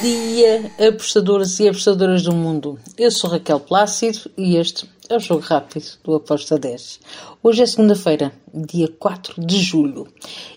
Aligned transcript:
dia, 0.00 0.70
apostadores 0.88 1.58
e 1.58 1.68
apostadoras 1.68 2.22
do 2.22 2.32
mundo. 2.32 2.78
Eu 2.96 3.10
sou 3.10 3.30
Raquel 3.30 3.58
Plácido 3.58 4.30
e 4.36 4.56
este 4.56 4.88
é 5.08 5.16
o 5.16 5.20
Jogo 5.20 5.40
Rápido 5.40 5.86
do 6.04 6.14
Aposta 6.14 6.58
10. 6.58 7.00
Hoje 7.42 7.62
é 7.62 7.66
segunda-feira, 7.66 8.32
dia 8.54 8.88
4 8.98 9.44
de 9.44 9.58
julho. 9.58 10.06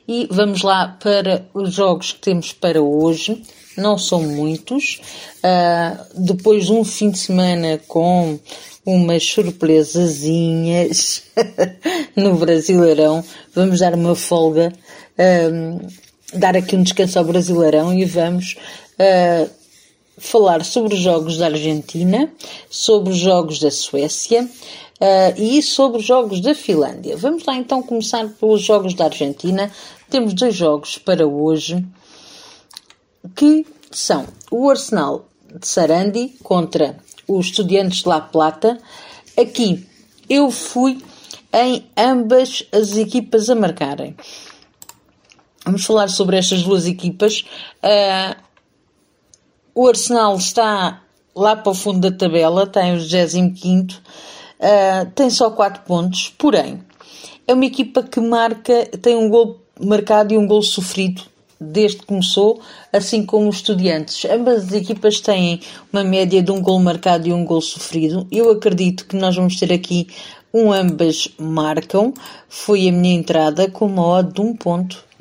E 0.07 0.27
vamos 0.29 0.61
lá 0.61 0.97
para 1.01 1.47
os 1.53 1.73
jogos 1.73 2.11
que 2.11 2.19
temos 2.19 2.53
para 2.53 2.81
hoje. 2.81 3.41
Não 3.77 3.97
são 3.97 4.21
muitos. 4.21 5.01
Uh, 5.37 6.23
depois 6.23 6.65
de 6.65 6.73
um 6.73 6.83
fim 6.83 7.09
de 7.09 7.17
semana 7.17 7.79
com 7.87 8.37
umas 8.85 9.23
surpresazinhas 9.23 11.23
no 12.15 12.35
Brasileirão, 12.35 13.23
vamos 13.55 13.79
dar 13.79 13.95
uma 13.95 14.15
folga. 14.15 14.73
Ah, 15.17 16.01
dar 16.33 16.55
aqui 16.55 16.75
um 16.75 16.83
descanso 16.83 17.19
ao 17.19 17.25
Brasileirão 17.25 17.93
e 17.93 18.05
vamos 18.05 18.55
uh, 18.99 19.49
falar 20.17 20.63
sobre 20.63 20.93
os 20.93 20.99
jogos 20.99 21.37
da 21.37 21.47
Argentina, 21.47 22.31
sobre 22.69 23.11
os 23.11 23.17
jogos 23.17 23.59
da 23.59 23.71
Suécia 23.71 24.43
uh, 24.43 25.41
e 25.41 25.61
sobre 25.61 25.99
os 25.99 26.05
jogos 26.05 26.41
da 26.41 26.53
Finlândia. 26.53 27.17
Vamos 27.17 27.45
lá 27.45 27.55
então 27.55 27.81
começar 27.81 28.27
pelos 28.39 28.61
jogos 28.61 28.93
da 28.93 29.05
Argentina. 29.05 29.71
Temos 30.09 30.33
dois 30.33 30.55
jogos 30.55 30.97
para 30.97 31.27
hoje 31.27 31.85
que 33.35 33.65
são 33.91 34.25
o 34.51 34.69
Arsenal 34.69 35.27
de 35.53 35.67
Sarandi 35.67 36.33
contra 36.43 36.97
os 37.27 37.47
Estudiantes 37.47 37.99
de 37.99 38.09
La 38.09 38.21
Plata. 38.21 38.77
Aqui 39.37 39.85
eu 40.29 40.49
fui 40.49 41.01
em 41.53 41.83
ambas 41.97 42.63
as 42.71 42.95
equipas 42.95 43.49
a 43.49 43.55
marcarem. 43.55 44.15
Vamos 45.63 45.85
falar 45.85 46.09
sobre 46.09 46.37
estas 46.37 46.63
duas 46.63 46.87
equipas. 46.87 47.45
Uh, 47.83 48.35
o 49.75 49.87
Arsenal 49.87 50.35
está 50.35 51.01
lá 51.35 51.55
para 51.55 51.71
o 51.71 51.75
fundo 51.75 51.99
da 51.99 52.15
tabela, 52.15 52.65
tem 52.67 52.95
o 52.95 52.99
25, 52.99 53.93
uh, 53.93 55.11
tem 55.15 55.29
só 55.29 55.51
4 55.51 55.83
pontos, 55.83 56.33
porém, 56.37 56.81
é 57.47 57.53
uma 57.53 57.65
equipa 57.65 58.03
que 58.03 58.19
marca, 58.19 58.85
tem 59.01 59.15
um 59.15 59.29
gol 59.29 59.59
marcado 59.79 60.33
e 60.33 60.37
um 60.37 60.47
gol 60.47 60.61
sofrido 60.61 61.23
desde 61.59 61.99
que 61.99 62.05
começou, 62.07 62.59
assim 62.91 63.23
como 63.23 63.47
os 63.47 63.57
estudiantes. 63.57 64.25
Ambas 64.25 64.65
as 64.65 64.73
equipas 64.73 65.21
têm 65.21 65.61
uma 65.93 66.03
média 66.03 66.41
de 66.41 66.51
um 66.51 66.59
gol 66.59 66.79
marcado 66.79 67.27
e 67.27 67.33
um 67.33 67.45
gol 67.45 67.61
sofrido. 67.61 68.25
Eu 68.31 68.49
acredito 68.49 69.05
que 69.05 69.15
nós 69.15 69.35
vamos 69.35 69.57
ter 69.57 69.71
aqui 69.71 70.07
um 70.51 70.73
ambas 70.73 71.27
marcam. 71.37 72.13
Foi 72.49 72.89
a 72.89 72.91
minha 72.91 73.13
entrada 73.13 73.69
com 73.69 73.85
uma 73.85 74.03
odd 74.03 74.33
de 74.33 74.41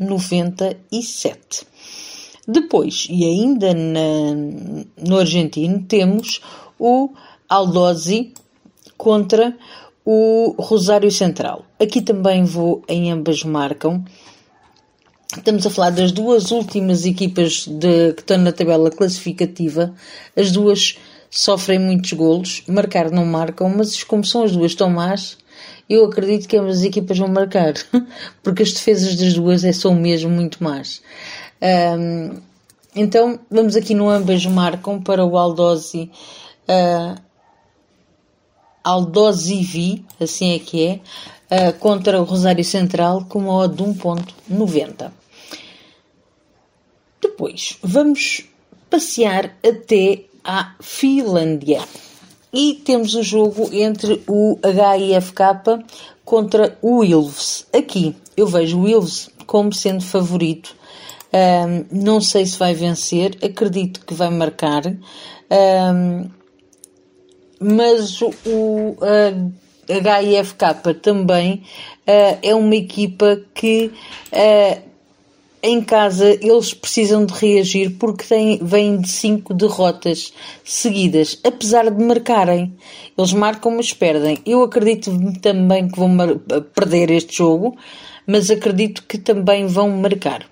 1.97. 0.01 1.65
Depois, 2.49 3.07
e 3.11 3.25
ainda 3.25 3.75
na, 3.75 4.35
no 4.97 5.19
argentino, 5.19 5.83
temos 5.83 6.41
o 6.79 7.11
Aldozi 7.49 8.33
contra 8.97 9.57
o 10.05 10.55
Rosário 10.59 11.11
Central. 11.11 11.65
Aqui 11.79 12.01
também 12.01 12.45
vou 12.45 12.83
em 12.89 13.13
ambas 13.13 13.45
marcam. 13.45 14.05
Estamos 15.37 15.65
a 15.65 15.71
falar 15.71 15.91
das 15.91 16.11
duas 16.11 16.51
últimas 16.51 17.05
equipas 17.05 17.67
de, 17.69 18.15
que 18.15 18.23
estão 18.23 18.39
na 18.39 18.51
tabela 18.51 18.91
classificativa. 18.91 19.95
As 20.37 20.51
duas 20.51 20.97
sofrem 21.31 21.79
muitos 21.79 22.13
golos, 22.13 22.63
marcar 22.67 23.11
não 23.11 23.25
marcam, 23.25 23.69
mas 23.69 24.03
como 24.03 24.25
são 24.25 24.43
as 24.43 24.53
duas 24.53 24.75
tão 24.75 24.91
más, 24.91 25.39
eu 25.89 26.05
acredito 26.05 26.49
que 26.49 26.57
ambas 26.57 26.79
as 26.79 26.85
equipas 26.85 27.17
vão 27.17 27.29
marcar, 27.29 27.75
porque 28.43 28.63
as 28.63 28.73
defesas 28.73 29.15
das 29.17 29.35
duas 29.35 29.65
é, 29.65 29.73
são 29.73 29.95
mesmo 29.95 30.31
muito 30.31 30.63
más. 30.63 31.01
Um, 31.63 32.41
então, 32.95 33.39
vamos 33.51 33.77
aqui 33.77 33.95
no 33.95 34.09
ambas 34.09 34.45
marcam 34.47 35.01
para 35.01 35.25
o 35.25 35.37
Aldosi. 35.37 36.11
Uh, 36.69 37.21
Aldosi 38.83 39.63
V, 39.63 40.03
assim 40.19 40.55
é 40.55 40.59
que 40.59 41.01
é, 41.51 41.69
uh, 41.69 41.73
contra 41.75 42.21
o 42.21 42.25
Rosário 42.25 42.65
Central 42.65 43.27
com 43.29 43.41
uma 43.41 43.55
odd 43.55 43.77
de 43.77 43.83
1.90. 43.85 45.13
Depois, 47.21 47.79
vamos 47.83 48.45
passear 48.89 49.57
até 49.65 50.25
à 50.45 50.75
Finlândia. 50.81 51.81
E 52.53 52.75
temos 52.85 53.15
o 53.15 53.23
jogo 53.23 53.69
entre 53.73 54.23
o 54.27 54.59
HIFK 54.65 55.85
contra 56.25 56.77
o 56.83 57.05
Ilves. 57.05 57.67
Aqui 57.73 58.17
eu 58.37 58.47
vejo 58.47 58.81
o 58.81 58.89
Ilves 58.89 59.31
como 59.47 59.73
sendo 59.73 60.03
favorito. 60.03 60.75
Um, 61.33 61.85
não 62.05 62.21
sei 62.21 62.45
se 62.45 62.59
vai 62.59 62.75
vencer, 62.75 63.39
acredito 63.43 64.05
que 64.05 64.15
vai 64.15 64.31
marcar. 64.31 64.83
Um, 64.87 66.29
mas 67.61 68.21
o 68.23 68.31
uh, 68.31 69.53
HIFK 69.89 70.95
também 71.01 71.63
uh, 72.07 72.39
é 72.43 72.55
uma 72.55 72.75
equipa 72.75 73.41
que 73.55 73.93
uh, 74.33 74.90
em 75.63 75.83
casa 75.83 76.39
eles 76.41 76.73
precisam 76.73 77.25
de 77.25 77.35
reagir 77.35 77.97
porque 77.99 78.25
têm, 78.25 78.59
vêm 78.63 78.99
de 78.99 79.09
cinco 79.09 79.53
derrotas 79.53 80.33
seguidas, 80.65 81.39
apesar 81.45 81.91
de 81.91 82.03
marcarem. 82.03 82.73
Eles 83.17 83.33
marcam, 83.33 83.73
mas 83.77 83.93
perdem. 83.93 84.39
Eu 84.47 84.63
acredito 84.63 85.11
também 85.41 85.89
que 85.89 85.99
vão 85.99 86.17
perder 86.75 87.11
este 87.11 87.37
jogo, 87.37 87.77
mas 88.27 88.51
acredito 88.51 89.05
que 89.07 89.19
também 89.19 89.67
vão 89.67 89.91
marcar. 89.91 90.47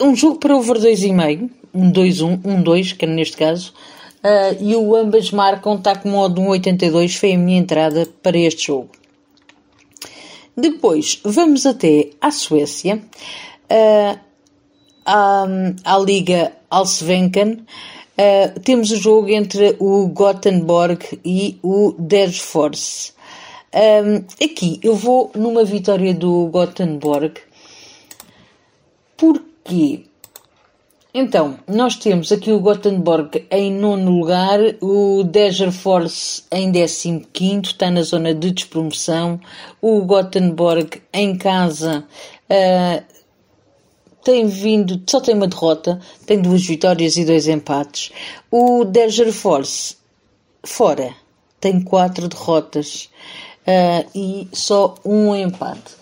Um 0.00 0.14
jogo 0.14 0.38
para 0.38 0.54
over 0.54 0.76
2,5, 0.76 1.48
um 1.72 1.90
2-1, 1.90 2.40
um 2.44 2.62
2, 2.62 2.92
que 2.92 3.06
é 3.06 3.08
neste 3.08 3.36
caso, 3.36 3.72
uh, 4.22 4.62
e 4.62 4.76
o 4.76 4.94
ambas 4.94 5.30
marcam, 5.30 5.76
está 5.76 5.96
com 5.96 6.10
modo 6.10 6.42
1,82, 6.42 7.16
foi 7.16 7.32
a 7.32 7.38
minha 7.38 7.58
entrada 7.58 8.06
para 8.22 8.36
este 8.36 8.66
jogo. 8.66 8.90
Depois, 10.54 11.20
vamos 11.22 11.64
até 11.64 12.10
à 12.20 12.30
Suécia 12.30 13.02
uh, 13.70 14.18
à, 15.04 15.46
à 15.84 15.98
Liga 15.98 16.52
Allsvenskan, 16.70 17.58
uh, 18.18 18.60
temos 18.60 18.90
o 18.90 18.96
jogo 18.96 19.28
entre 19.28 19.76
o 19.78 20.08
Gothenburg 20.08 21.20
e 21.24 21.58
o 21.62 21.94
Dersfors. 21.98 23.14
Um, 23.74 24.24
aqui 24.42 24.80
eu 24.82 24.94
vou 24.94 25.30
numa 25.34 25.64
vitória 25.64 26.14
do 26.14 26.46
Gothenburg. 26.46 27.34
Porquê? 29.16 30.04
Então, 31.18 31.58
nós 31.66 31.96
temos 31.96 32.30
aqui 32.30 32.52
o 32.52 32.60
Gothenburg 32.60 33.46
em 33.50 33.72
nono 33.72 34.10
lugar, 34.10 34.60
o 34.82 35.24
Degerfors 35.24 36.44
em 36.52 36.70
décimo 36.70 37.22
quinto, 37.32 37.70
está 37.70 37.90
na 37.90 38.02
zona 38.02 38.34
de 38.34 38.50
despromoção, 38.50 39.40
o 39.80 40.02
Gothenburg 40.02 41.00
em 41.14 41.34
casa 41.38 42.04
uh, 42.50 43.15
tem 44.26 44.44
vindo, 44.48 45.00
só 45.08 45.20
tem 45.20 45.36
uma 45.36 45.46
derrota, 45.46 46.00
tem 46.26 46.42
duas 46.42 46.66
vitórias 46.66 47.16
e 47.16 47.24
dois 47.24 47.46
empates. 47.46 48.10
O 48.50 48.84
Deger 48.84 49.32
Force, 49.32 49.96
fora, 50.64 51.14
tem 51.60 51.80
quatro 51.80 52.26
derrotas 52.26 53.08
uh, 53.60 54.04
e 54.12 54.48
só 54.52 54.96
um 55.04 55.32
empate. 55.36 55.94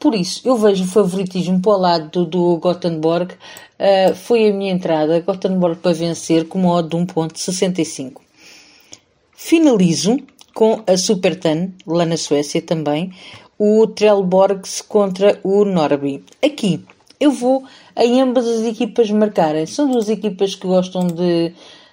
Por 0.00 0.14
isso, 0.14 0.40
eu 0.48 0.56
vejo 0.56 0.84
o 0.84 0.88
favoritismo 0.88 1.60
para 1.60 1.72
o 1.72 1.76
lado 1.76 2.24
do, 2.24 2.24
do 2.24 2.56
Gothenburg. 2.56 3.34
Uh, 3.34 4.14
foi 4.14 4.48
a 4.48 4.54
minha 4.54 4.72
entrada, 4.72 5.20
Gothenburg 5.20 5.76
para 5.76 5.92
vencer, 5.92 6.48
com 6.48 6.60
uma 6.60 6.76
odd 6.76 6.88
de 6.88 6.96
1.65. 6.96 8.22
Finalizo 9.34 10.16
com 10.54 10.82
a 10.86 10.96
Supertan, 10.96 11.72
lá 11.86 12.06
na 12.06 12.16
Suécia 12.16 12.62
também, 12.62 13.12
o 13.58 13.86
Trelborgs 13.86 14.80
contra 14.80 15.38
o 15.44 15.62
Norby. 15.66 16.24
Aqui, 16.42 16.82
eu 17.18 17.30
vou 17.30 17.64
em 17.96 18.20
ambas 18.20 18.46
as 18.46 18.62
equipas 18.62 19.10
marcarem. 19.10 19.66
São 19.66 19.90
duas 19.90 20.08
equipas 20.08 20.54
que 20.54 20.66
gostam 20.66 21.06
de, 21.06 21.52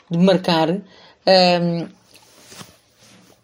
de 0.10 0.18
marcar. 0.18 0.70
Um, 0.70 1.88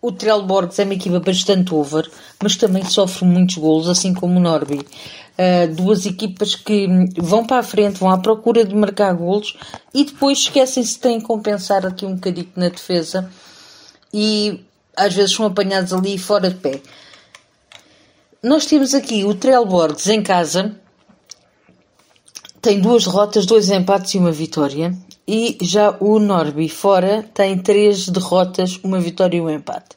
o 0.02 0.12
Trelborgs 0.12 0.80
é 0.80 0.86
uma 0.86 0.94
equipa 0.94 1.20
bastante 1.20 1.74
over, 1.74 2.10
mas 2.42 2.56
também 2.56 2.86
sofre 2.86 3.26
muitos 3.26 3.58
golos, 3.58 3.90
assim 3.90 4.14
como 4.14 4.38
o 4.38 4.42
Norby. 4.42 4.80
Uh, 4.80 5.74
duas 5.74 6.06
equipas 6.06 6.56
que 6.56 6.88
vão 7.18 7.46
para 7.46 7.60
a 7.60 7.64
frente, 7.64 8.00
vão 8.00 8.10
à 8.10 8.18
procura 8.18 8.66
de 8.66 8.76
marcar 8.76 9.14
golos 9.14 9.58
e 9.94 10.04
depois 10.04 10.40
esquecem-se 10.40 11.00
de 11.00 11.22
compensar 11.22 11.86
aqui 11.86 12.06
um 12.06 12.16
bocadinho 12.16 12.50
na 12.56 12.68
defesa 12.68 13.32
e 14.14 14.62
às 14.96 15.14
vezes 15.14 15.36
são 15.36 15.46
apanhados 15.46 15.94
ali 15.94 16.18
fora 16.18 16.50
de 16.50 16.56
pé. 16.56 16.82
Nós 18.44 18.66
temos 18.66 18.94
aqui 18.94 19.24
o 19.24 19.34
Trelborgs 19.34 20.08
em 20.08 20.22
casa, 20.22 20.76
tem 22.62 22.80
duas 22.80 23.06
derrotas, 23.06 23.46
dois 23.46 23.70
empates 23.70 24.14
e 24.14 24.18
uma 24.18 24.32
vitória. 24.32 24.94
E 25.28 25.58
já 25.62 25.96
o 26.00 26.20
Norby 26.20 26.68
fora 26.70 27.24
tem 27.34 27.58
três 27.58 28.10
derrotas, 28.10 28.80
uma 28.84 29.00
vitória 29.00 29.38
e 29.38 29.42
um 29.42 29.50
empate. 29.50 29.96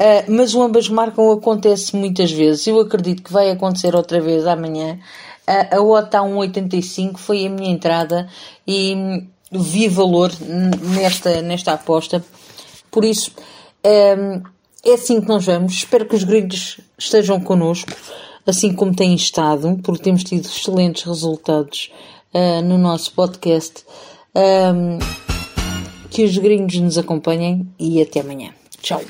Uh, 0.00 0.32
mas 0.32 0.54
o 0.54 0.62
ambas 0.62 0.88
marcam 0.88 1.30
acontece 1.32 1.94
muitas 1.94 2.32
vezes. 2.32 2.66
Eu 2.66 2.80
acredito 2.80 3.22
que 3.22 3.32
vai 3.32 3.50
acontecer 3.50 3.94
outra 3.94 4.20
vez 4.20 4.46
amanhã. 4.46 4.98
A, 5.46 5.76
a 5.76 5.82
OTA 5.82 6.20
1,85 6.20 7.18
foi 7.18 7.46
a 7.46 7.50
minha 7.50 7.70
entrada 7.70 8.26
e 8.66 9.26
vi 9.52 9.88
valor 9.88 10.32
nesta, 10.94 11.42
nesta 11.42 11.72
aposta. 11.72 12.24
Por 12.90 13.04
isso, 13.04 13.32
é, 13.84 14.40
é 14.84 14.94
assim 14.94 15.20
que 15.20 15.28
nós 15.28 15.44
vamos. 15.44 15.74
Espero 15.74 16.06
que 16.06 16.16
os 16.16 16.24
gringos 16.24 16.80
estejam 16.96 17.40
connosco, 17.40 17.92
assim 18.46 18.72
como 18.72 18.94
têm 18.94 19.14
estado, 19.14 19.78
porque 19.82 20.04
temos 20.04 20.24
tido 20.24 20.46
excelentes 20.46 21.04
resultados 21.04 21.90
uh, 22.34 22.62
no 22.62 22.78
nosso 22.78 23.12
podcast. 23.12 23.84
Um, 24.34 24.98
que 26.10 26.24
os 26.24 26.36
gringos 26.36 26.76
nos 26.80 26.98
acompanhem 26.98 27.68
e 27.78 28.02
até 28.02 28.20
amanhã. 28.20 28.52
Tchau. 28.82 29.00